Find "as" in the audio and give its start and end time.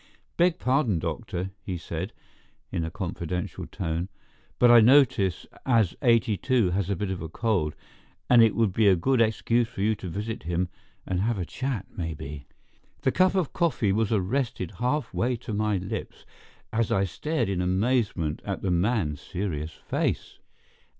5.63-5.93, 16.73-16.91